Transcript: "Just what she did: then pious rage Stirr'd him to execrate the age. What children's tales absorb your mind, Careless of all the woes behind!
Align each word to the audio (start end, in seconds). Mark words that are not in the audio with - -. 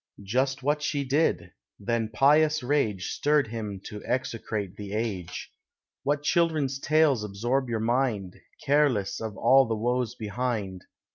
"Just 0.23 0.63
what 0.63 0.81
she 0.81 1.03
did: 1.03 1.51
then 1.79 2.09
pious 2.09 2.63
rage 2.63 3.11
Stirr'd 3.11 3.45
him 3.49 3.79
to 3.85 4.03
execrate 4.03 4.75
the 4.75 4.93
age. 4.93 5.51
What 6.01 6.23
children's 6.23 6.79
tales 6.79 7.23
absorb 7.23 7.69
your 7.69 7.81
mind, 7.81 8.35
Careless 8.65 9.21
of 9.21 9.37
all 9.37 9.67
the 9.67 9.75
woes 9.77 10.15
behind! 10.15 10.85